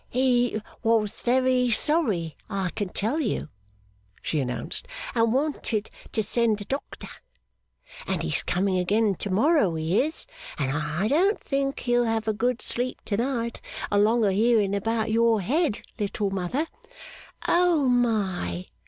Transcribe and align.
'He 0.09 0.59
was 0.81 1.21
very 1.21 1.69
sorry, 1.69 2.35
I 2.49 2.71
can 2.71 2.89
tell 2.89 3.19
you,' 3.19 3.49
she 4.23 4.39
announced, 4.39 4.87
'and 5.13 5.31
wanted 5.31 5.91
to 6.11 6.23
send 6.23 6.59
a 6.59 6.65
doctor. 6.65 7.07
And 8.07 8.23
he's 8.23 8.41
coming 8.41 8.79
again 8.79 9.13
to 9.13 9.29
morrow 9.29 9.75
he 9.75 10.01
is 10.01 10.25
and 10.57 10.75
I 10.75 11.07
don't 11.07 11.39
think 11.39 11.81
he'll 11.81 12.05
have 12.05 12.27
a 12.27 12.33
good 12.33 12.63
sleep 12.63 12.99
to 13.05 13.17
night 13.17 13.61
along 13.91 14.25
o' 14.25 14.29
hearing 14.29 14.73
about 14.75 15.11
your 15.11 15.39
head, 15.39 15.81
Little 15.99 16.31
Mother. 16.31 16.65
Oh 17.47 17.85
my! 17.85 18.65